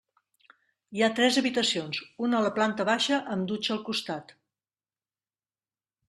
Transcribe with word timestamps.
Hi 0.95 1.01
ha 1.03 1.09
tres 1.17 1.35
habitacions, 1.41 1.99
una 2.27 2.39
a 2.39 2.41
la 2.45 2.51
planta 2.55 2.85
baixa 2.89 3.19
amb 3.35 3.45
dutxa 3.51 3.75
al 3.75 3.83
costat. 3.89 4.33